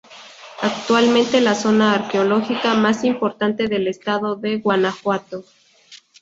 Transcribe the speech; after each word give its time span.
Actualmente 0.63 1.41
la 1.41 1.53
zona 1.53 1.93
arqueológica 1.93 2.73
más 2.73 3.03
importante 3.03 3.67
del 3.67 3.87
estado 3.87 4.35
de 4.35 4.57
Guanajuato. 4.57 5.43